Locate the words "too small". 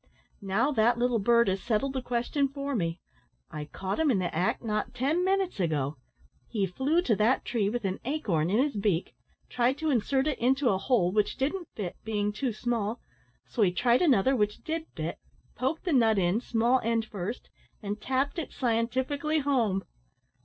12.33-12.99